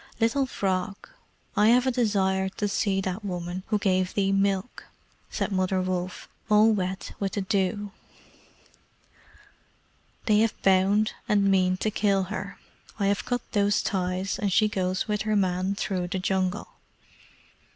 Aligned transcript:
Little 0.19 0.47
Frog, 0.47 1.09
I 1.55 1.67
have 1.67 1.85
a 1.85 1.91
desire 1.91 2.49
to 2.49 2.67
see 2.67 3.01
that 3.01 3.23
woman 3.23 3.61
who 3.67 3.77
gave 3.77 4.15
thee 4.15 4.31
milk," 4.31 4.85
said 5.29 5.51
Mother 5.51 5.79
Wolf, 5.79 6.27
all 6.49 6.71
wet 6.71 7.11
with 7.19 7.33
the 7.33 7.41
dew. 7.41 7.91
"They 10.25 10.39
have 10.39 10.59
bound 10.63 11.13
and 11.29 11.43
mean 11.51 11.77
to 11.77 11.91
kill 11.91 12.23
her. 12.33 12.57
I 12.97 13.05
have 13.05 13.25
cut 13.25 13.41
those 13.51 13.83
ties, 13.83 14.39
and 14.39 14.51
she 14.51 14.67
goes 14.67 15.07
with 15.07 15.21
her 15.21 15.35
man 15.35 15.75
through 15.75 16.07
the 16.07 16.17
Jungle." 16.17 16.69